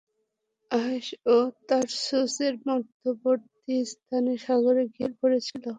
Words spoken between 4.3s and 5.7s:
সাগরে গিয়ে পড়েছে।